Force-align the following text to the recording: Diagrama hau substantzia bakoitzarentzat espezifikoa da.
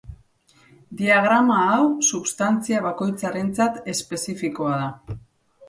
Diagrama 1.01 1.57
hau 1.73 1.83
substantzia 2.09 2.81
bakoitzarentzat 2.87 3.81
espezifikoa 3.97 4.77
da. 4.85 5.19